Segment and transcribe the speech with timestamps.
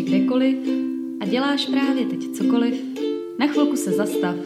[0.00, 0.56] jsi kdekoliv
[1.20, 2.74] a děláš právě teď cokoliv,
[3.38, 4.36] na chvilku se zastav.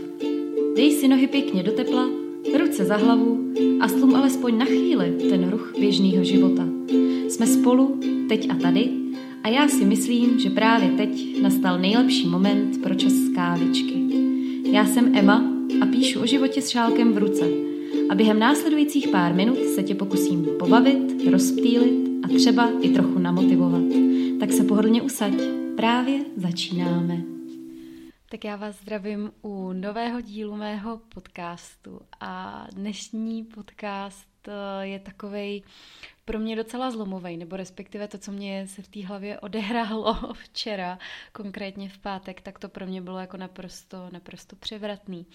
[0.76, 2.08] Dej si nohy pěkně do tepla,
[2.58, 6.68] ruce za hlavu a slum alespoň na chvíli ten ruch běžného života.
[7.28, 8.90] Jsme spolu, teď a tady,
[9.42, 13.94] a já si myslím, že právě teď nastal nejlepší moment pro čas kávičky.
[14.72, 17.44] Já jsem Emma a píšu o životě s šálkem v ruce.
[18.08, 24.13] A během následujících pár minut se tě pokusím pobavit, rozptýlit a třeba i trochu namotivovat.
[24.44, 25.32] Tak se pohodlně usaď,
[25.76, 27.16] právě začínáme.
[28.30, 35.62] Tak já vás zdravím u nového dílu mého podcastu a dnešní podcast eh, je takovej
[36.24, 40.98] pro mě docela zlomový, nebo respektive to, co mě se v té hlavě odehrálo včera,
[41.32, 45.26] konkrétně v pátek, tak to pro mě bylo jako naprosto, naprosto převratný.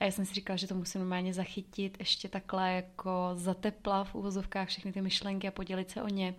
[0.00, 4.14] A já jsem si říkala, že to musím normálně zachytit ještě takhle jako zatepla v
[4.14, 6.34] uvozovkách všechny ty myšlenky a podělit se o ně,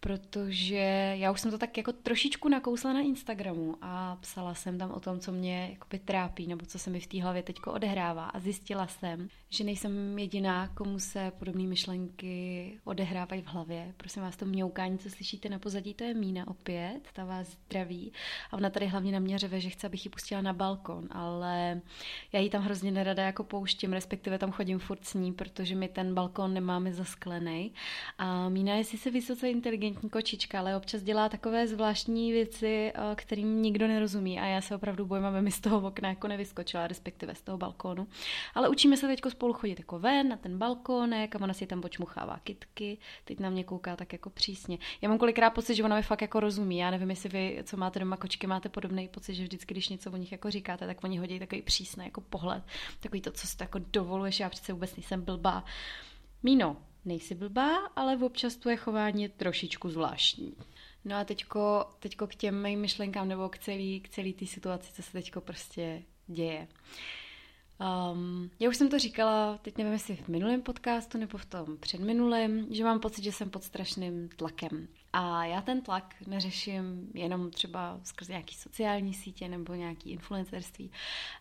[0.00, 4.90] protože já už jsem to tak jako trošičku nakousla na Instagramu a psala jsem tam
[4.90, 8.26] o tom, co mě jakoby trápí, nebo co se mi v té hlavě teď odehrává.
[8.26, 13.94] A zjistila jsem, že nejsem jediná, komu se podobné myšlenky odehrávají v hlavě.
[13.96, 18.12] Prosím vás, to mňoukání, co slyšíte na pozadí, to je Mína opět, ta vás zdraví.
[18.50, 21.80] A ona tady hlavně na mě řeve, že chce, abych ji pustila na balkon, ale
[22.32, 25.88] já ji tam hrozně nerada jako pouštím, respektive tam chodím furt s ní, protože my
[25.88, 27.72] ten balkon nemáme zasklený
[28.18, 33.14] a Mína je sice vysoce inteligentní, inteligentní kočička, ale občas dělá takové zvláštní věci, eh,
[33.14, 36.86] kterým nikdo nerozumí a já se opravdu bojím, aby mi z toho okna jako nevyskočila,
[36.86, 38.06] respektive z toho balkónu.
[38.54, 41.80] Ale učíme se teď spolu chodit jako ven na ten balkónek a ona si tam
[41.80, 44.78] počmuchává kitky, teď na mě kouká tak jako přísně.
[45.02, 46.78] Já mám kolikrát pocit, že ona mi fakt jako rozumí.
[46.78, 50.10] Já nevím, jestli vy, co máte doma kočky, máte podobný pocit, že vždycky, když něco
[50.10, 52.62] o nich jako říkáte, tak oni hodí takový přísný jako pohled,
[53.00, 55.64] takový to, co si jako dovoluješ, já přece vůbec nejsem blbá.
[56.42, 56.76] Míno,
[57.06, 60.54] nejsi blbá, ale občas tvoje chování je trošičku zvláštní.
[61.04, 64.92] No a teďko, teďko k těm mým myšlenkám nebo k celý, k celý té situaci,
[64.92, 66.68] co se teďko prostě děje.
[68.12, 71.76] Um, já už jsem to říkala, teď nevím, jestli v minulém podcastu nebo v tom
[71.80, 74.88] předminulém, že mám pocit, že jsem pod strašným tlakem.
[75.18, 80.90] A já ten tlak neřeším jenom třeba skrz nějaký sociální sítě nebo nějaký influencerství,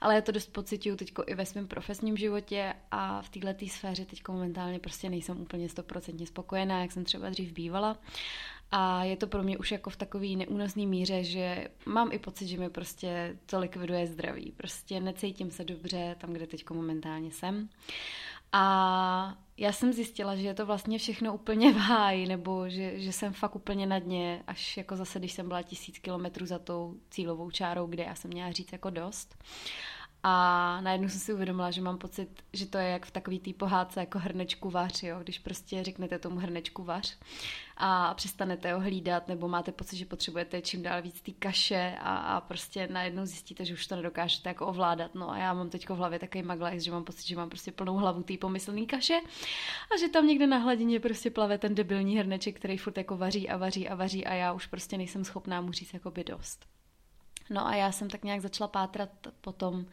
[0.01, 4.05] ale já to dost pocituju teď i ve svém profesním životě a v této sféře
[4.05, 7.97] teď momentálně prostě nejsem úplně stoprocentně spokojená, jak jsem třeba dřív bývala.
[8.71, 12.47] A je to pro mě už jako v takový neúnosný míře, že mám i pocit,
[12.47, 14.51] že mi prostě to likviduje zdraví.
[14.57, 17.69] Prostě necítím se dobře tam, kde teď momentálně jsem.
[18.51, 23.11] A já jsem zjistila, že je to vlastně všechno úplně v háji, nebo že, že
[23.11, 26.95] jsem fakt úplně na dně, až jako zase, když jsem byla tisíc kilometrů za tou
[27.09, 29.43] cílovou čárou, kde já jsem měla říct jako dost.
[30.27, 33.53] A najednou jsem si uvědomila, že mám pocit, že to je jak v takový té
[33.53, 35.19] pohádce jako hrnečku vař, jo?
[35.23, 37.17] když prostě řeknete tomu hrnečku vař
[37.77, 42.17] a přestanete ho hlídat, nebo máte pocit, že potřebujete čím dál víc té kaše a,
[42.17, 45.15] a prostě najednou zjistíte, že už to nedokážete jako ovládat.
[45.15, 47.71] No a já mám teď v hlavě takový maglajs, že mám pocit, že mám prostě
[47.71, 49.21] plnou hlavu té pomyslný kaše
[49.95, 53.49] a že tam někde na hladině prostě plave ten debilní hrneček, který furt jako vaří
[53.49, 56.74] a vaří a vaří a já už prostě nejsem schopná mu říct jako by dost.
[57.49, 59.09] No a já jsem tak nějak začala pátrat
[59.41, 59.85] po tom,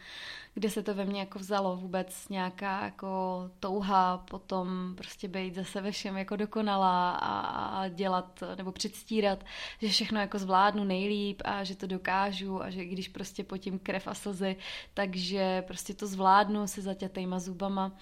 [0.54, 5.80] kde se to ve mně jako vzalo vůbec nějaká jako touha potom prostě být zase
[5.80, 9.44] ve všem jako dokonalá a dělat nebo předstírat,
[9.80, 14.08] že všechno jako zvládnu nejlíp a že to dokážu a že když prostě potím krev
[14.08, 14.56] a slzy,
[14.94, 17.92] takže prostě to zvládnu se zaťatejma zubama.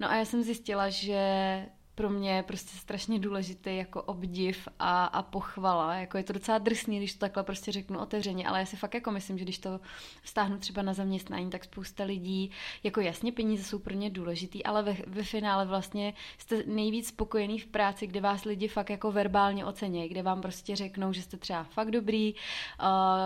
[0.00, 1.66] No a já jsem zjistila, že
[1.96, 5.94] pro mě je prostě strašně důležitý jako obdiv a, a pochvala.
[5.94, 8.94] Jako je to docela drsný, když to takhle prostě řeknu otevřeně, ale já si fakt
[8.94, 9.80] jako myslím, že když to
[10.24, 12.50] stáhnu třeba na zaměstnání, tak spousta lidí,
[12.82, 17.58] jako jasně peníze jsou pro ně důležitý, ale ve, ve finále vlastně jste nejvíc spokojený
[17.58, 21.36] v práci, kde vás lidi fakt jako verbálně ocení, kde vám prostě řeknou, že jste
[21.36, 22.34] třeba fakt dobrý,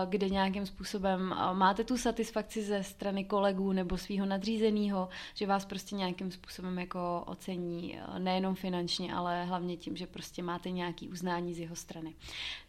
[0.09, 5.95] kde nějakým způsobem máte tu satisfakci ze strany kolegů nebo svého nadřízeného, že vás prostě
[5.95, 11.59] nějakým způsobem jako ocení nejenom finančně, ale hlavně tím, že prostě máte nějaký uznání z
[11.59, 12.15] jeho strany.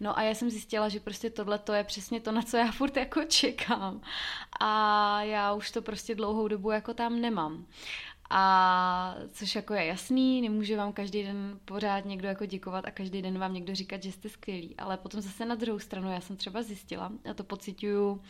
[0.00, 2.72] No a já jsem zjistila, že prostě tohle to je přesně to, na co já
[2.72, 4.00] furt jako čekám.
[4.60, 7.66] A já už to prostě dlouhou dobu jako tam nemám.
[8.34, 13.22] A což jako je jasný, nemůže vám každý den pořád někdo jako děkovat a každý
[13.22, 14.74] den vám někdo říkat, že jste skvělí.
[14.78, 18.22] Ale potom zase na druhou stranu já jsem třeba zjistila, a to pocituju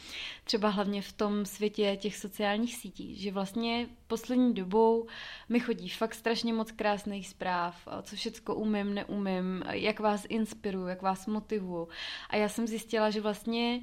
[0.45, 5.07] třeba hlavně v tom světě těch sociálních sítí, že vlastně poslední dobou
[5.49, 11.03] mi chodí fakt strašně moc krásných zpráv, co všecko umím, neumím, jak vás inspiruju, jak
[11.03, 11.89] vás motivuju.
[12.31, 13.81] A já jsem zjistila, že vlastně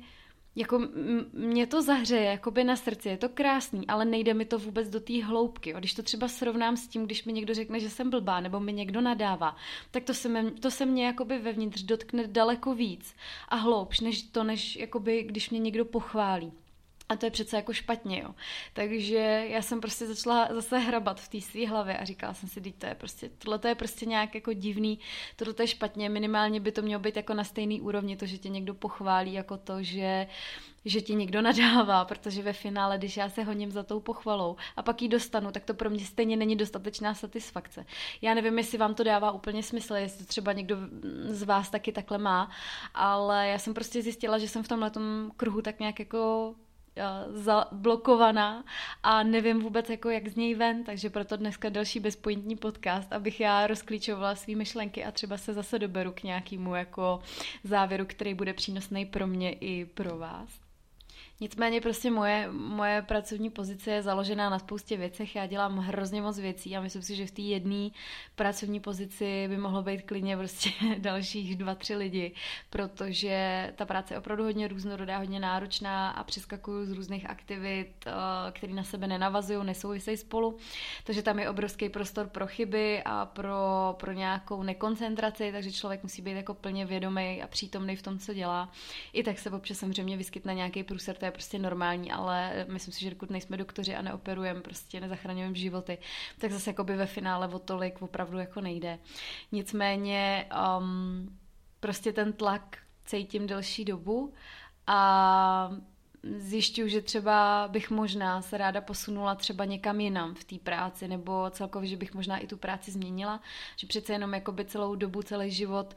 [0.55, 0.79] jako
[1.33, 4.89] mě to zahřeje, jako by na srdci, je to krásný, ale nejde mi to vůbec
[4.89, 5.73] do té hloubky.
[5.77, 8.73] Když to třeba srovnám s tím, když mi někdo řekne, že jsem blbá, nebo mi
[8.73, 9.55] někdo nadává,
[9.91, 13.15] tak to se, mě, to se mě jakoby vevnitř dotkne daleko víc
[13.49, 16.51] a hloubš, než to, než jakoby, když mě někdo pochválí.
[17.09, 18.35] A to je přece jako špatně, jo.
[18.73, 22.61] Takže já jsem prostě začala zase hrabat v té své hlavě a říkala jsem si,
[22.61, 24.99] to je prostě, tohle to je prostě nějak jako divný,
[25.35, 28.37] tohle to je špatně, minimálně by to mělo být jako na stejný úrovni, to, že
[28.37, 30.27] tě někdo pochválí, jako to, že,
[30.85, 34.83] že ti někdo nadává, protože ve finále, když já se honím za tou pochvalou a
[34.83, 37.85] pak ji dostanu, tak to pro mě stejně není dostatečná satisfakce.
[38.21, 40.77] Já nevím, jestli vám to dává úplně smysl, jestli třeba někdo
[41.25, 42.51] z vás taky takhle má,
[42.93, 44.91] ale já jsem prostě zjistila, že jsem v tomhle
[45.37, 46.55] kruhu tak nějak jako
[47.29, 48.63] zablokovaná
[49.03, 53.39] a nevím vůbec, jako jak z něj ven, takže proto dneska další bezpointní podcast, abych
[53.39, 57.19] já rozklíčovala své myšlenky a třeba se zase doberu k nějakému jako
[57.63, 60.68] závěru, který bude přínosný pro mě i pro vás.
[61.41, 65.35] Nicméně prostě moje, moje pracovní pozice je založená na spoustě věcech.
[65.35, 67.89] Já dělám hrozně moc věcí a myslím si, že v té jedné
[68.35, 72.31] pracovní pozici by mohlo být klidně prostě dalších dva, tři lidi,
[72.69, 78.11] protože ta práce je opravdu hodně různorodá, hodně náročná a přeskakuju z různých aktivit, eh,
[78.51, 80.57] které na sebe nenavazují, nesouvisejí spolu.
[81.03, 86.21] Takže tam je obrovský prostor pro chyby a pro, pro nějakou nekoncentraci, takže člověk musí
[86.21, 88.71] být jako plně vědomý a přítomný v tom, co dělá.
[89.13, 93.09] I tak se občas samozřejmě vyskytne nějaký průser je prostě normální, ale myslím si, že
[93.09, 95.97] dokud nejsme doktoři a neoperujeme, prostě nezachraňujeme životy,
[96.39, 98.99] tak zase jakoby ve finále o tolik opravdu jako nejde.
[99.51, 101.39] Nicméně um,
[101.79, 104.33] prostě ten tlak cítím delší dobu
[104.87, 105.71] a
[106.23, 111.49] zjišťuju, že třeba bych možná se ráda posunula třeba někam jinam v té práci, nebo
[111.49, 113.41] celkově, že bych možná i tu práci změnila,
[113.75, 115.93] že přece jenom jakoby celou dobu, celý život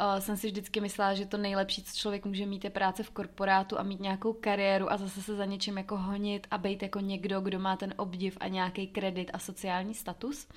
[0.00, 3.10] uh, jsem si vždycky myslela, že to nejlepší, co člověk může mít, je práce v
[3.10, 7.00] korporátu a mít nějakou kariéru a zase se za něčím jako honit a být jako
[7.00, 10.48] někdo, kdo má ten obdiv a nějaký kredit a sociální status.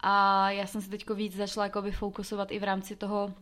[0.00, 3.34] A já jsem se teďko víc začala jakoby fokusovat i v rámci toho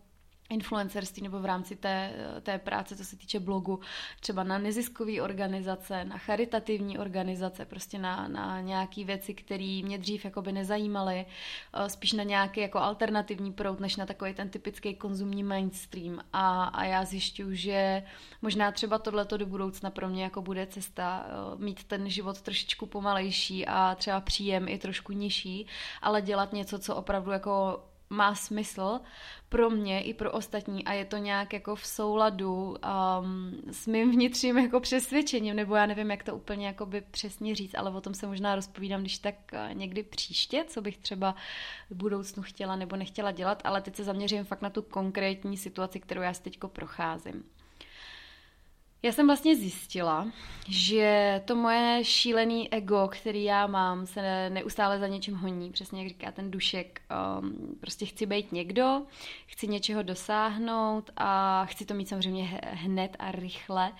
[0.50, 2.12] influencerství nebo v rámci té,
[2.42, 3.80] té práce, co se týče blogu,
[4.20, 10.24] třeba na neziskové organizace, na charitativní organizace, prostě na, na nějaké věci, které mě dřív
[10.24, 11.26] jakoby nezajímaly,
[11.74, 16.20] eh, spíš na nějaký jako alternativní proud, než na takový ten typický konzumní mainstream.
[16.32, 18.02] A, a já zjišťuju, že
[18.42, 21.30] možná třeba tohleto do budoucna pro mě jako bude cesta eh,
[21.64, 25.66] mít ten život trošičku pomalejší a třeba příjem i trošku nižší,
[26.02, 29.00] ale dělat něco, co opravdu jako má smysl
[29.48, 32.76] pro mě i pro ostatní a je to nějak jako v souladu um,
[33.70, 37.74] s mým vnitřním jako přesvědčením, nebo já nevím, jak to úplně jako by přesně říct,
[37.74, 41.34] ale o tom se možná rozpovídám, když tak uh, někdy příště, co bych třeba
[41.90, 46.00] v budoucnu chtěla nebo nechtěla dělat, ale teď se zaměřím fakt na tu konkrétní situaci,
[46.00, 47.44] kterou já si teďko procházím.
[49.02, 50.28] Já jsem vlastně zjistila,
[50.68, 56.08] že to moje šílený ego, který já mám, se neustále za něčím honí, přesně jak
[56.08, 57.02] říká ten dušek.
[57.40, 59.02] Um, prostě chci být někdo,
[59.46, 63.92] chci něčeho dosáhnout a chci to mít samozřejmě hned a rychle.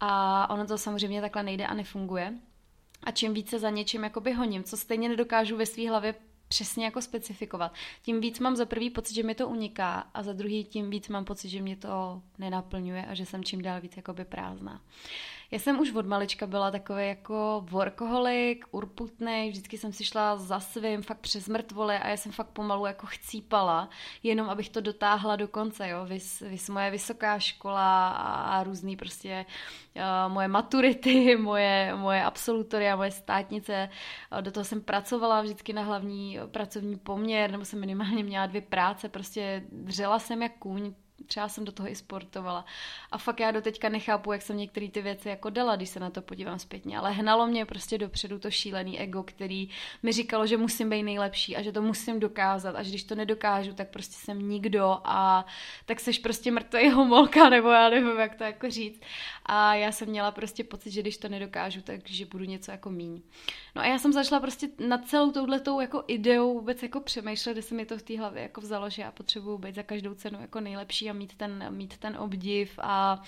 [0.00, 2.34] A ono to samozřejmě takhle nejde a nefunguje.
[3.04, 6.14] A čím více za něčím jakoby honím, co stejně nedokážu ve své hlavě
[6.48, 7.74] přesně jako specifikovat.
[8.02, 11.08] Tím víc mám za prvý pocit, že mi to uniká a za druhý tím víc
[11.08, 14.80] mám pocit, že mě to nenaplňuje a že jsem čím dál víc jakoby prázdná.
[15.50, 20.60] Já jsem už od malička byla takový jako workoholik, urputný, vždycky jsem si šla za
[20.60, 23.88] svým, fakt přes mrtvole a já jsem fakt pomalu jako chcípala,
[24.22, 29.46] jenom abych to dotáhla do konce, jo, vys, vys moje vysoká škola a různý prostě
[29.96, 33.88] uh, moje maturity, moje, moje absolutoria, moje státnice,
[34.32, 38.60] uh, do toho jsem pracovala vždycky na hlavní pracovní poměr, nebo jsem minimálně měla dvě
[38.60, 40.94] práce, prostě dřela jsem jak kůň,
[41.26, 42.64] třeba jsem do toho i sportovala.
[43.10, 46.00] A fakt já do teďka nechápu, jak jsem některé ty věci jako dala, když se
[46.00, 46.98] na to podívám zpětně.
[46.98, 49.68] Ale hnalo mě prostě dopředu to šílený ego, který
[50.02, 53.14] mi říkalo, že musím být nejlepší a že to musím dokázat a že když to
[53.14, 55.46] nedokážu, tak prostě jsem nikdo a
[55.86, 59.00] tak seš prostě mrtvý homolka, nebo já nevím, jak to jako říct.
[59.46, 63.22] A já jsem měla prostě pocit, že když to nedokážu, takže budu něco jako míň.
[63.76, 67.62] No a já jsem začala prostě nad celou touhletou jako ideou vůbec jako přemýšlet, kde
[67.62, 70.40] se mi to v té hlavě jako vzalo, že já potřebuju být za každou cenu
[70.40, 73.22] jako nejlepší a mít ten, mít ten obdiv a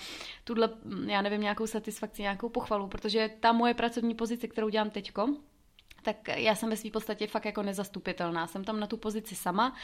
[0.44, 0.68] tuhle,
[1.06, 5.28] já nevím, nějakou satisfakci, nějakou pochvalu, protože ta moje pracovní pozice, kterou dělám teďko,
[6.02, 8.46] tak já jsem ve své podstatě fakt jako nezastupitelná.
[8.46, 9.74] Jsem tam na tu pozici sama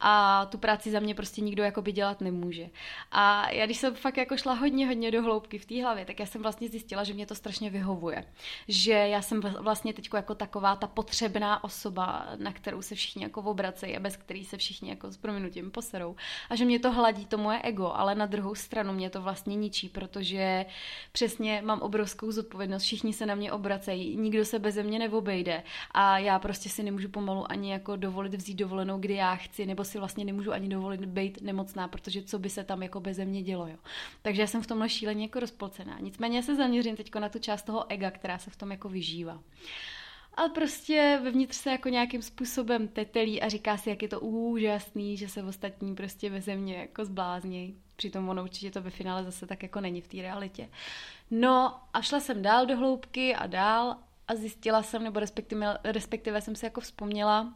[0.00, 2.70] a tu práci za mě prostě nikdo jako by dělat nemůže.
[3.10, 6.20] A já když jsem fakt jako šla hodně, hodně do hloubky v té hlavě, tak
[6.20, 8.24] já jsem vlastně zjistila, že mě to strašně vyhovuje.
[8.68, 13.42] Že já jsem vlastně teď jako taková ta potřebná osoba, na kterou se všichni jako
[13.42, 16.16] obracejí a bez který se všichni jako s prominutím poserou.
[16.50, 19.56] A že mě to hladí to moje ego, ale na druhou stranu mě to vlastně
[19.56, 20.66] ničí, protože
[21.12, 26.18] přesně mám obrovskou zodpovědnost, všichni se na mě obracejí, nikdo se bez mě neobejde a
[26.18, 29.98] já prostě si nemůžu pomalu ani jako dovolit vzít dovolenou, kdy já chci, nebo si
[29.98, 33.66] vlastně nemůžu ani dovolit být nemocná, protože co by se tam jako bez mě dělo,
[33.66, 33.76] jo.
[34.22, 35.98] Takže já jsem v tomhle šíleně jako rozpolcená.
[36.00, 39.42] Nicméně se zaměřím teď na tu část toho ega, která se v tom jako vyžívá.
[40.36, 45.16] A prostě vevnitř se jako nějakým způsobem tetelí a říká si, jak je to úžasný,
[45.16, 47.76] že se ostatní prostě ve země jako zbláznějí.
[47.96, 50.68] Přitom ono určitě to ve finále zase tak jako není v té realitě.
[51.30, 53.96] No a šla jsem dál do hloubky a dál
[54.28, 57.54] a zjistila jsem, nebo respektive, respektive jsem si jako vzpomněla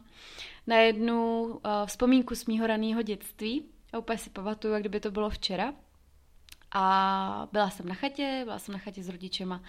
[0.67, 3.65] na jednu uh, vzpomínku z mýho raného dětství.
[3.93, 5.73] A úplně si pamatuju, jak kdyby to bylo včera.
[6.73, 9.61] A byla jsem na chatě, byla jsem na chatě s rodičema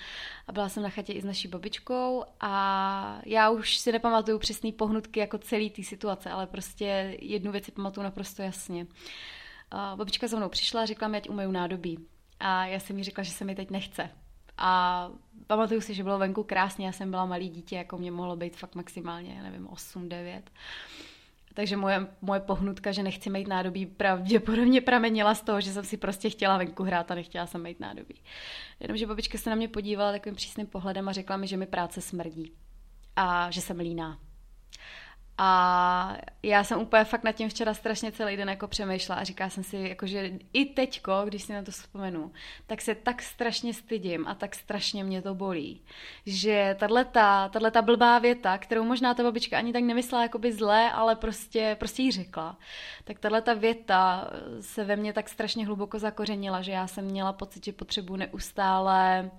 [0.47, 4.73] a byla jsem na chatě i s naší babičkou a já už si nepamatuju přesný
[4.73, 8.87] pohnutky jako celý té situace, ale prostě jednu věc si pamatuju naprosto jasně.
[9.71, 11.99] A babička za mnou přišla a řekla mi, ať umyju nádobí.
[12.41, 14.11] A já jsem jí řekla, že se mi teď nechce.
[14.65, 15.11] A
[15.47, 18.57] pamatuju si, že bylo venku krásně, já jsem byla malý dítě, jako mě mohlo být
[18.57, 20.51] fakt maximálně, nevím, 8, 9.
[21.55, 25.97] Takže moje, moje pohnutka, že nechci mít nádobí, pravděpodobně pramenila z toho, že jsem si
[25.97, 28.15] prostě chtěla venku hrát a nechtěla jsem mít nádobí.
[28.81, 32.01] Jenomže babička se na mě podívala takovým přísným pohledem a řekla mi, že mi práce
[32.01, 32.53] smrdí
[33.17, 34.19] a že jsem líná.
[35.45, 39.51] A já jsem úplně fakt nad tím včera strašně celý den jako přemýšlela a říká
[39.51, 42.33] jsem si, jako, že i teďko, když si na to vzpomenu,
[42.67, 45.83] tak se tak strašně stydím a tak strašně mě to bolí,
[46.27, 51.17] že tato, ta blbá věta, kterou možná ta babička ani tak nemyslela jakoby zlé, ale
[51.17, 52.59] prostě, prostě jí řekla,
[53.05, 54.31] tak ta věta
[54.61, 59.31] se ve mně tak strašně hluboko zakořenila, že já jsem měla pocit, že potřebuji neustále
[59.33, 59.39] uh,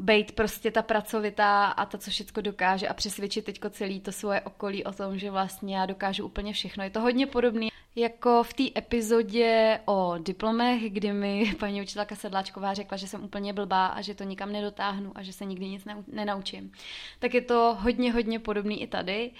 [0.00, 4.40] být prostě ta pracovitá a ta, co všechno dokáže a přesvědčit teďko celý to svoje
[4.40, 6.84] okolí o tom, že vlastně já dokážu úplně všechno.
[6.84, 12.74] Je to hodně podobný jako v té epizodě o diplomech, kdy mi paní učitelka Sedláčková
[12.74, 15.84] řekla, že jsem úplně blbá a že to nikam nedotáhnu a že se nikdy nic
[16.12, 16.72] nenaučím.
[17.18, 19.30] Tak je to hodně, hodně podobný i tady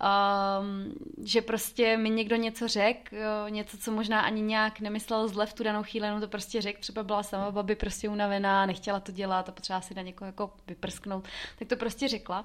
[0.00, 3.16] um, že prostě mi někdo něco řekl,
[3.48, 6.80] něco, co možná ani nějak nemyslel zle v tu danou chvíli, no to prostě řekl,
[6.80, 10.50] třeba byla sama babi prostě unavená, nechtěla to dělat a potřeba si na někoho jako
[10.66, 11.28] vyprsknout,
[11.58, 12.44] tak to prostě řekla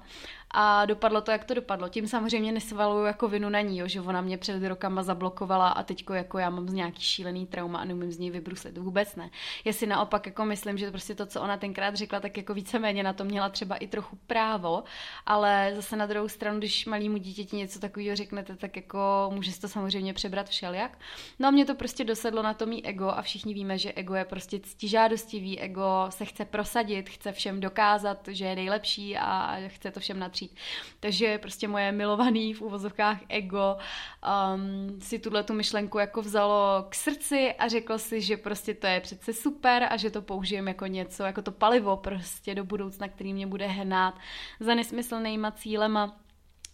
[0.50, 1.88] a dopadlo to, jak to dopadlo.
[1.88, 5.82] Tím samozřejmě nesvaluju jako vinu na ní, jo, že ona mě před rokama zablokovala a
[5.82, 8.78] teďko jako já mám z nějaký šílený trauma a neumím z něj vybruslit.
[8.78, 9.30] Vůbec ne.
[9.64, 13.02] Já si naopak jako myslím, že prostě to, co ona tenkrát řekla, tak jako víceméně
[13.02, 14.84] na to měla třeba i trochu právo,
[15.26, 19.68] ale zase na druhou stranu, když malýmu dítěti něco takového řeknete, tak jako může to
[19.68, 20.98] samozřejmě přebrat všelijak.
[21.38, 24.14] No a mě to prostě dosedlo na to mý ego a všichni víme, že ego
[24.14, 29.90] je prostě ctižádostivý, ego se chce prosadit, chce všem dokázat, že je nejlepší a chce
[29.90, 30.56] to všem natřít.
[31.00, 36.94] Takže prostě moje milovaný v uvozovkách ego um, si tuhle tu myšlenku jako vzalo k
[36.94, 40.86] srdci a řekl si, že prostě to je přece super a že to použijem jako
[40.86, 44.14] něco, jako to palivo prostě do budoucna, který mě bude hnát
[44.60, 46.24] za nesmyslnýma cílema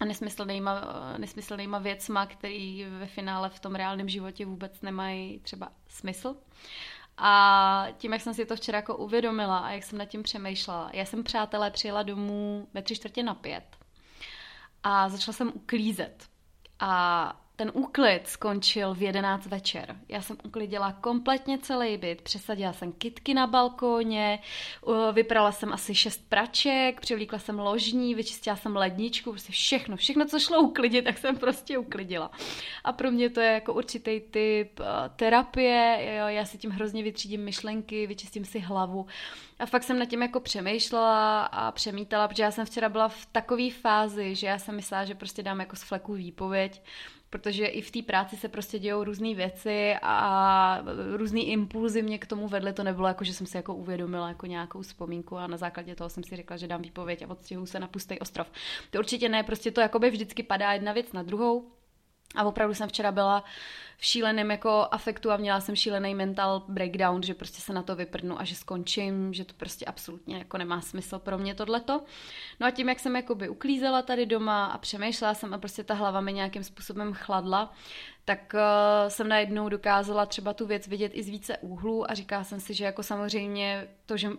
[0.00, 0.82] a nesmyslnýma,
[1.18, 6.36] nesmyslnýma věcma, který ve finále v tom reálném životě vůbec nemají třeba smysl.
[7.16, 10.90] A tím, jak jsem si to včera jako uvědomila a jak jsem nad tím přemýšlela,
[10.92, 13.76] já jsem přátelé přijela domů ve tři čtvrtě na pět
[14.82, 16.28] a začala jsem uklízet.
[16.80, 19.96] A ten úklid skončil v 11 večer.
[20.08, 24.38] Já jsem uklidila kompletně celý byt, přesadila jsem kitky na balkóně,
[25.12, 30.38] vyprala jsem asi šest praček, přivlíkla jsem ložní, vyčistila jsem ledničku, prostě všechno, všechno, co
[30.38, 32.30] šlo uklidit, tak jsem prostě uklidila.
[32.84, 34.84] A pro mě to je jako určitý typ eh,
[35.16, 39.06] terapie, jo, já si tím hrozně vytřídím myšlenky, vyčistím si hlavu.
[39.58, 43.26] A fakt jsem nad tím jako přemýšlela a přemítala, protože já jsem včera byla v
[43.32, 46.82] takové fázi, že já jsem myslela, že prostě dám jako z fleku výpověď,
[47.30, 50.84] protože i v té práci se prostě dějou různé věci a
[51.16, 52.72] různé impulzy mě k tomu vedly.
[52.72, 56.10] To nebylo jako, že jsem si jako uvědomila jako nějakou vzpomínku a na základě toho
[56.10, 58.52] jsem si řekla, že dám výpověď a odstěhuju se na pustý ostrov.
[58.90, 61.79] To určitě ne, prostě to jakoby vždycky padá jedna věc na druhou.
[62.36, 63.44] A opravdu jsem včera byla
[64.00, 67.96] v šíleném jako afektu a měla jsem šílený mental breakdown, že prostě se na to
[67.96, 72.02] vyprdnu a že skončím, že to prostě absolutně jako nemá smysl pro mě tohleto.
[72.60, 75.94] No a tím, jak jsem jakoby uklízela tady doma a přemýšlela jsem a prostě ta
[75.94, 77.72] hlava mi nějakým způsobem chladla,
[78.24, 82.44] tak uh, jsem najednou dokázala třeba tu věc vidět i z více úhlů a říkala
[82.44, 84.30] jsem si, že jako samozřejmě to, že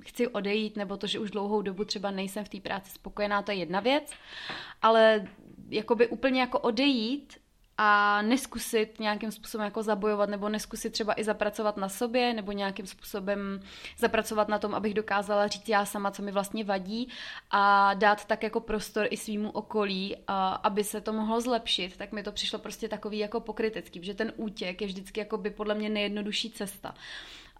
[0.00, 3.50] chci odejít, nebo to, že už dlouhou dobu třeba nejsem v té práci spokojená, to
[3.50, 4.12] je jedna věc,
[4.82, 5.26] ale
[5.68, 7.43] jakoby úplně jako odejít
[7.78, 12.86] a neskusit nějakým způsobem jako zabojovat nebo neskusit třeba i zapracovat na sobě nebo nějakým
[12.86, 13.60] způsobem
[13.98, 17.08] zapracovat na tom, abych dokázala říct já sama, co mi vlastně vadí
[17.50, 20.16] a dát tak jako prostor i svýmu okolí,
[20.62, 24.32] aby se to mohlo zlepšit, tak mi to přišlo prostě takový jako pokrytecký, že ten
[24.36, 26.94] útěk je vždycky jako by podle mě nejjednodušší cesta.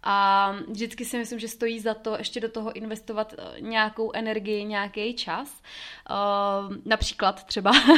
[0.05, 4.65] A vždycky si myslím, že stojí za to ještě do toho investovat eh, nějakou energii,
[4.65, 5.61] nějaký čas.
[6.09, 7.97] Uh, například třeba, uh,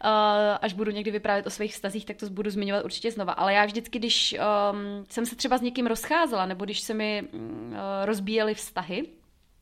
[0.60, 3.32] až budu někdy vyprávět o svých vztazích, tak to budu zmiňovat určitě znova.
[3.32, 4.36] Ale já vždycky, když
[4.72, 7.40] um, jsem se třeba s někým rozcházela, nebo když se mi uh,
[8.04, 9.17] rozbíjely vztahy,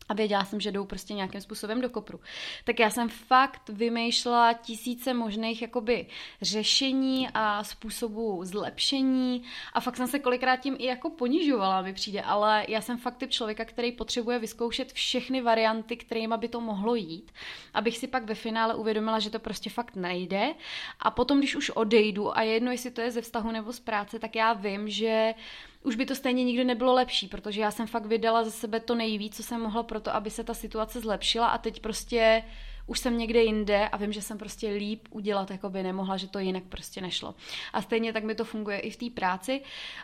[0.08, 2.20] a věděla jsem, že jdou prostě nějakým způsobem do kopru.
[2.64, 6.06] Tak já jsem fakt vymýšlela tisíce možných jakoby
[6.42, 9.42] řešení a způsobů zlepšení.
[9.72, 13.16] A fakt jsem se kolikrát tím i jako ponižovala, mi přijde, ale já jsem fakt
[13.16, 17.32] typ člověka, který potřebuje vyzkoušet všechny varianty, kterými by to mohlo jít,
[17.74, 20.54] abych si pak ve finále uvědomila, že to prostě fakt nejde.
[21.00, 24.18] A potom, když už odejdu a jedno, jestli to je ze vztahu nebo z práce,
[24.18, 25.34] tak já vím, že
[25.82, 28.94] už by to stejně nikdy nebylo lepší, protože já jsem fakt vydala ze sebe to
[28.94, 32.42] nejvíc, co jsem mohla pro to, aby se ta situace zlepšila a teď prostě
[32.86, 36.28] už jsem někde jinde a vím, že jsem prostě líp udělat, jako by nemohla, že
[36.28, 37.34] to jinak prostě nešlo.
[37.72, 39.62] A stejně tak mi to funguje i v té práci,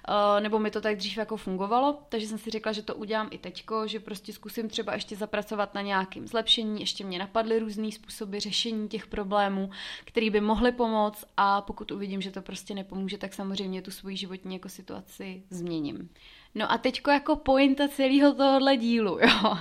[0.09, 3.29] eh, nebo mi to tak dřív jako fungovalo, takže jsem si řekla, že to udělám
[3.31, 7.93] i teďko, že prostě zkusím třeba ještě zapracovat na nějakým zlepšení, ještě mě napadly různé
[7.93, 9.71] způsoby řešení těch problémů,
[10.05, 14.17] které by mohly pomoct a pokud uvidím, že to prostě nepomůže, tak samozřejmě tu svoji
[14.17, 16.09] životní jako situaci změním.
[16.55, 19.57] No a teďko jako pointa celého tohohle dílu, jo.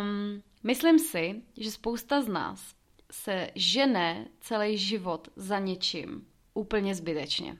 [0.00, 2.74] Um, Myslím si, že spousta z nás
[3.10, 7.58] se žene celý život za něčím úplně zbytečně.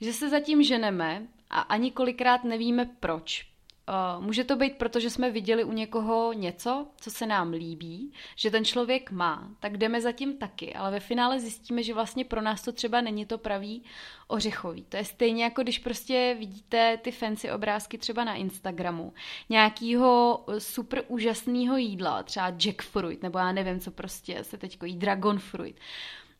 [0.00, 3.51] Že se zatím ženeme a ani kolikrát nevíme proč.
[3.88, 8.12] Uh, může to být proto, že jsme viděli u někoho něco, co se nám líbí,
[8.36, 12.40] že ten člověk má, tak jdeme zatím taky, ale ve finále zjistíme, že vlastně pro
[12.40, 13.82] nás to třeba není to pravý
[14.28, 14.84] ořechový.
[14.84, 19.12] To je stejně jako když prostě vidíte ty fancy obrázky třeba na Instagramu,
[19.48, 25.38] nějakýho super úžasného jídla, třeba jackfruit, nebo já nevím, co prostě se teď jí, dragon
[25.38, 25.76] fruit.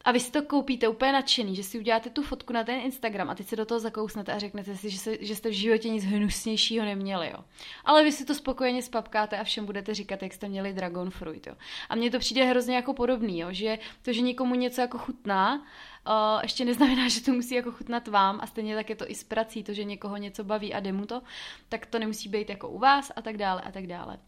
[0.05, 3.31] A vy si to koupíte úplně nadšený, že si uděláte tu fotku na ten Instagram
[3.31, 5.89] a teď se do toho zakousnete a řeknete si, že, se, že jste v životě
[5.89, 7.45] nic hnusnějšího neměli, jo.
[7.85, 11.47] Ale vy si to spokojeně spapkáte a všem budete říkat, jak jste měli dragon fruit,
[11.47, 11.55] jo.
[11.89, 15.55] A mně to přijde hrozně jako podobný, jo, že to, že někomu něco jako chutná,
[15.55, 19.15] uh, ještě neznamená, že to musí jako chutnat vám a stejně tak je to i
[19.15, 21.23] s prací, to, že někoho něco baví a jde mu to,
[21.69, 24.19] tak to nemusí být jako u vás a tak dále a tak dále.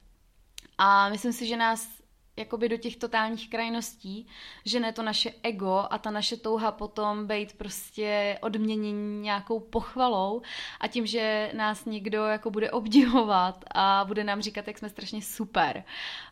[0.78, 2.04] A myslím si, že nás
[2.37, 4.27] jakoby do těch totálních krajností,
[4.64, 10.42] že ne to naše ego a ta naše touha potom být prostě odměnění nějakou pochvalou
[10.81, 15.23] a tím, že nás někdo jako bude obdivovat a bude nám říkat, jak jsme strašně
[15.23, 15.85] super.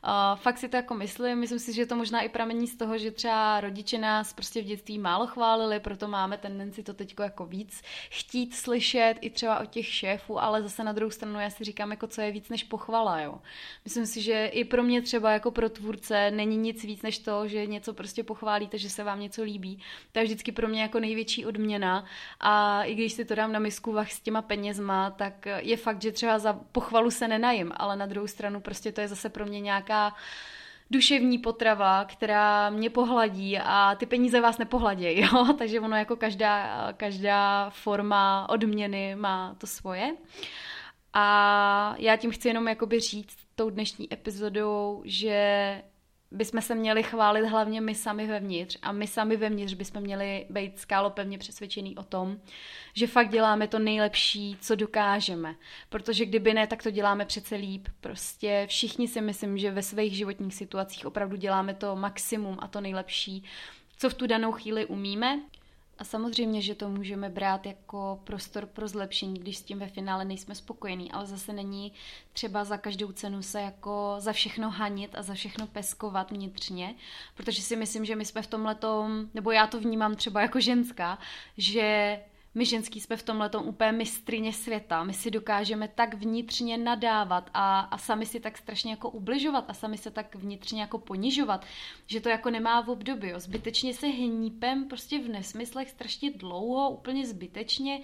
[0.05, 2.99] Uh, fakt si to jako myslím, myslím si, že to možná i pramení z toho,
[2.99, 7.47] že třeba rodiče nás prostě v dětství málo chválili, proto máme tendenci to teď jako
[7.47, 11.65] víc chtít slyšet i třeba od těch šéfů, ale zase na druhou stranu já si
[11.65, 13.41] říkám, jako co je víc než pochvala, jo.
[13.85, 17.18] Myslím si, že i pro mě třeba jako pro tvůr tvůrce není nic víc než
[17.18, 19.78] to, že něco prostě pochválíte, že se vám něco líbí.
[20.12, 22.05] To je vždycky pro mě jako největší odměna
[22.40, 26.02] a i když si to dám na misku vach s těma penězma, tak je fakt,
[26.02, 29.46] že třeba za pochvalu se nenajím, ale na druhou stranu prostě to je zase pro
[29.46, 30.14] mě nějaká
[30.90, 35.46] duševní potrava, která mě pohladí a ty peníze vás nepohladějí, jo?
[35.59, 40.16] takže ono jako každá, každá forma odměny má to svoje.
[41.14, 45.83] A já tím chci jenom jakoby říct tou dnešní epizodou, že
[46.31, 50.79] bychom se měli chválit hlavně my sami vevnitř a my sami vevnitř bychom měli být
[50.79, 52.37] skálopevně přesvědčený o tom,
[52.94, 55.55] že fakt děláme to nejlepší, co dokážeme.
[55.88, 57.88] Protože kdyby ne, tak to děláme přece líp.
[58.01, 62.81] Prostě všichni si myslím, že ve svých životních situacích opravdu děláme to maximum a to
[62.81, 63.44] nejlepší,
[63.96, 65.40] co v tu danou chvíli umíme.
[66.03, 70.25] A samozřejmě, že to můžeme brát jako prostor pro zlepšení, když s tím ve finále
[70.25, 71.93] nejsme spokojení, ale zase není
[72.33, 76.95] třeba za každou cenu se jako za všechno hanit a za všechno peskovat vnitřně,
[77.35, 80.61] protože si myslím, že my jsme v tom letom, nebo já to vnímám třeba jako
[80.61, 81.19] ženská,
[81.59, 82.19] že
[82.55, 85.05] my ženský jsme v tomhle úplně mistrině světa.
[85.05, 89.75] My si dokážeme tak vnitřně nadávat a, a sami si tak strašně jako ubližovat a
[89.75, 91.67] sami se tak vnitřně jako ponižovat,
[92.07, 93.29] že to jako nemá v období.
[93.29, 93.41] Jo.
[93.41, 98.01] Zbytečně se hnípem prostě v nesmyslech strašně dlouho, úplně zbytečně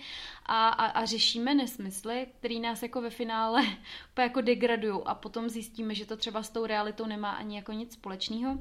[0.47, 3.63] a, a, a řešíme nesmysly, který nás jako ve finále
[4.19, 7.93] jako degradují a potom zjistíme, že to třeba s tou realitou nemá ani jako nic
[7.93, 8.59] společného.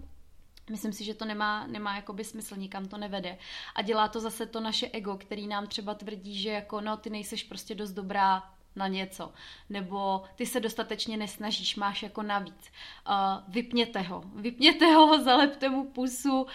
[0.69, 3.37] Myslím si, že to nemá, nemá jakoby smysl, nikam to nevede.
[3.75, 7.09] A dělá to zase to naše ego, který nám třeba tvrdí, že jako no, ty
[7.09, 8.43] nejseš prostě dost dobrá
[8.77, 9.33] na něco,
[9.69, 12.71] nebo ty se dostatečně nesnažíš, máš jako navíc.
[13.09, 16.47] Uh, vypněte ho, vypněte ho, zalepte mu pusu, uh,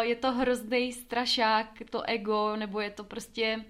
[0.00, 3.64] je to hrozný strašák, to ego, nebo je to prostě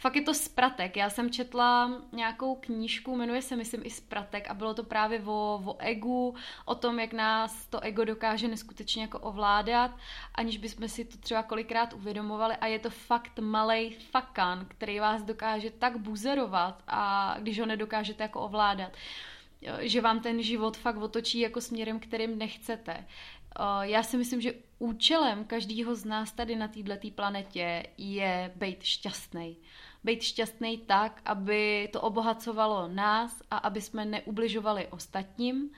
[0.00, 0.96] fakt je to spratek.
[0.96, 5.62] Já jsem četla nějakou knížku, jmenuje se myslím i spratek a bylo to právě o,
[5.64, 6.34] o egu,
[6.64, 9.90] o tom, jak nás to ego dokáže neskutečně jako ovládat,
[10.34, 15.22] aniž bychom si to třeba kolikrát uvědomovali a je to fakt malý fakan, který vás
[15.22, 18.92] dokáže tak buzerovat a když ho nedokážete jako ovládat,
[19.80, 23.06] že vám ten život fakt otočí jako směrem, kterým nechcete.
[23.80, 29.56] Já si myslím, že účelem každého z nás tady na této planetě je být šťastný
[30.04, 35.70] být šťastný tak, aby to obohacovalo nás a aby jsme neubližovali ostatním.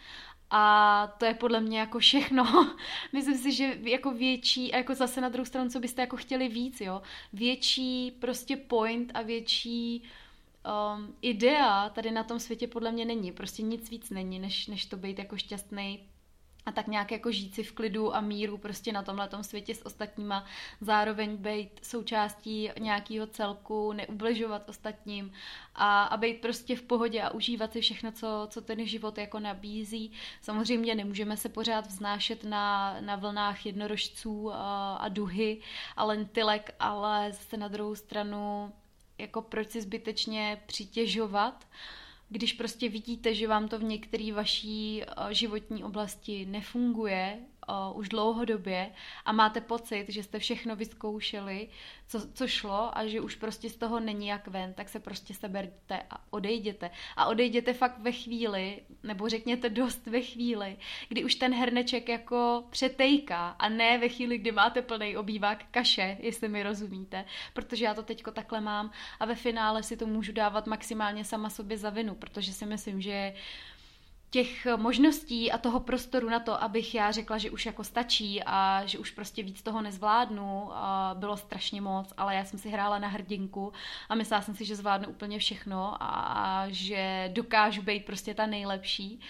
[0.51, 2.75] A to je podle mě jako všechno.
[3.13, 6.49] Myslím si, že jako větší, a jako zase na druhou stranu, co byste jako chtěli
[6.49, 7.03] víc, jo.
[7.33, 10.03] Větší prostě point a větší
[10.97, 13.33] um, idea tady na tom světě podle mě není.
[13.33, 16.01] Prostě nic víc není, než, než to být jako šťastný
[16.67, 19.87] a tak nějak jako žít si v klidu a míru prostě na tomhle světě s
[19.87, 20.45] ostatníma,
[20.81, 25.33] zároveň být součástí nějakého celku, neubližovat ostatním
[25.75, 29.41] a, a být prostě v pohodě a užívat si všechno, co, co ten život jako
[29.41, 30.13] nabízí.
[30.43, 35.61] Samozřejmě nemůžeme se pořád vznášet na, na vlnách jednorožců a, a duhy
[35.97, 38.73] a lentilek, ale zase na druhou stranu
[39.19, 42.02] jako proč si zbytečně přitěžovat, uh,
[42.33, 48.09] když prostě vidíte, že vám to v některé vaší eh, životní oblasti nefunguje, uh, už
[48.09, 48.91] dlouhodobě
[49.25, 51.69] a máte pocit, že jste všechno vyzkoušeli,
[52.09, 55.35] co, co šlo a že už prostě z toho není jak ven, tak se prostě
[55.35, 56.91] seberte a odejděte.
[57.17, 60.77] A odejděte fakt ve chvíli, nebo řekněte dost ve chvíli,
[61.09, 66.17] kdy už ten herneček jako přetejká a ne ve chvíli, kdy máte plný obývák kaše,
[66.21, 70.33] jestli mi rozumíte, protože já to teďko takhle mám a ve finále si to můžu
[70.33, 73.35] dávat maximálně sama sobě za vinu, protože si myslím, že
[74.33, 78.87] těch možností a toho prostoru na to, abych já řekla, že už jako stačí a
[78.87, 80.71] že už prostě víc toho nezvládnu,
[81.15, 83.73] bylo strašně moc, ale já jsem si hrála na hrdinku
[84.09, 89.21] a myslela jsem si, že zvládnu úplně všechno a že dokážu být prostě ta nejlepší.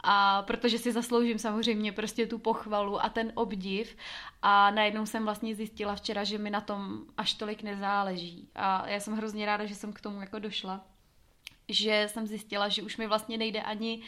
[0.00, 3.96] A protože si zasloužím samozřejmě prostě tu pochvalu a ten obdiv
[4.42, 8.48] a najednou jsem vlastně zjistila včera, že mi na tom až tolik nezáleží.
[8.54, 10.80] A já jsem hrozně ráda, že jsem k tomu jako došla
[11.68, 14.02] že jsem zjistila, že už mi vlastně nejde ani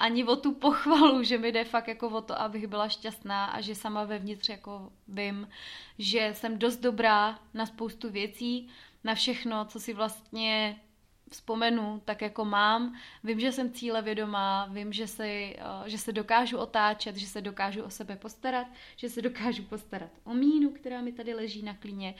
[0.00, 3.60] ani o tu pochvalu, že mi jde fakt jako o to, abych byla šťastná a
[3.60, 5.48] že sama vevnitř jako vím,
[5.98, 8.68] že jsem dost dobrá na spoustu věcí,
[9.04, 10.80] na všechno, co si vlastně
[11.30, 12.94] vzpomenu, tak jako mám.
[13.24, 17.40] Vím, že jsem cíle vědomá, vím, že, si, eh, že se dokážu otáčet, že se
[17.40, 18.66] dokážu o sebe postarat,
[18.96, 22.14] že se dokážu postarat o mínu, která mi tady leží na klíně.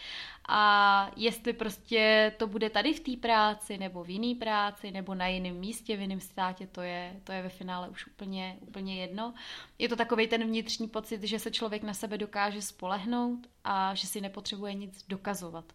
[0.49, 5.27] A jestli prostě to bude tady v té práci, nebo v jiné práci, nebo na
[5.27, 9.35] jiném místě, v jiném státě, to je, to je ve finále už úplně, úplně jedno.
[9.79, 14.07] Je to takový ten vnitřní pocit, že se člověk na sebe dokáže spolehnout a že
[14.07, 15.73] si nepotřebuje nic dokazovat.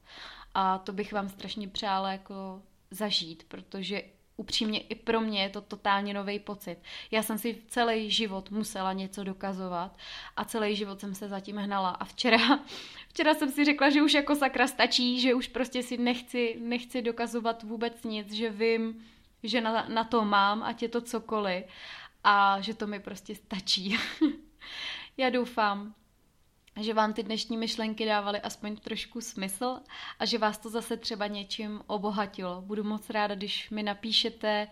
[0.54, 2.62] A to bych vám strašně přála jako
[2.96, 4.04] zažít, protože
[4.38, 6.78] upřímně i pro mě je to totálně nový pocit.
[7.12, 9.98] Já jsem si celý život musela něco dokazovat
[10.36, 12.60] a celý život jsem se zatím hnala a včera,
[13.10, 17.02] včera jsem si řekla, že už jako sakra stačí, že už prostě si nechci, nechci
[17.02, 19.06] dokazovat vůbec nic, že vím,
[19.44, 21.66] že na, na to mám, ať je to cokoliv
[22.24, 23.98] a že to mi prostě stačí.
[25.18, 25.94] Já doufám,
[26.82, 29.80] že vám ty dnešní myšlenky dávaly aspoň trošku smysl
[30.20, 32.62] a že vás to zase třeba něčím obohatilo.
[32.62, 34.68] Budu moc ráda, když mi napíšete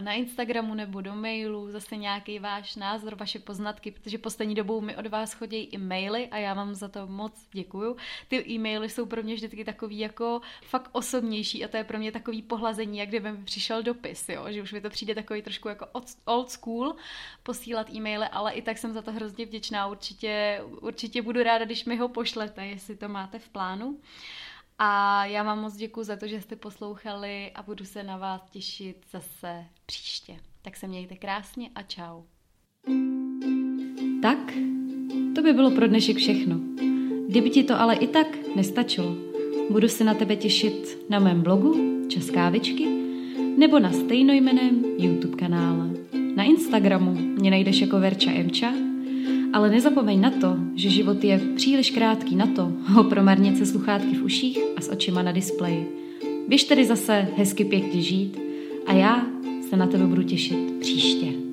[0.00, 4.96] na Instagramu nebo do mailu zase nějaký váš názor, vaše poznatky, protože poslední dobou mi
[4.96, 7.96] od vás chodí i maily a já vám za to moc děkuju.
[8.28, 12.12] Ty e-maily jsou pro mě vždycky takový jako fakt osobnější a to je pro mě
[12.12, 14.46] takový pohlazení, jak kdyby mi přišel dopis, jo?
[14.48, 15.86] že už mi to přijde takový trošku jako
[16.24, 16.94] old school
[17.42, 19.86] posílat e-maily, ale i tak jsem za to hrozně vděčná.
[19.86, 23.98] Určitě, určitě ráda, když mi ho pošlete, jestli to máte v plánu.
[24.78, 28.50] A já vám moc děkuji za to, že jste poslouchali a budu se na vás
[28.50, 30.36] těšit zase příště.
[30.62, 32.22] Tak se mějte krásně a čau.
[34.22, 34.52] Tak,
[35.34, 36.60] to by bylo pro dnešek všechno.
[37.28, 38.26] Kdyby ti to ale i tak
[38.56, 39.14] nestačilo,
[39.70, 42.86] budu se na tebe těšit na mém blogu Českávičky
[43.58, 45.90] nebo na stejnojmeném YouTube kanále.
[46.34, 48.72] Na Instagramu mě najdeš jako Verča Emča,
[49.52, 54.14] ale nezapomeň na to, že život je příliš krátký na to ho promarnit se sluchátky
[54.14, 55.88] v uších a s očima na displeji.
[56.48, 58.38] Běž tedy zase hezky pěkně žít
[58.86, 59.26] a já
[59.70, 61.51] se na tebe budu těšit příště.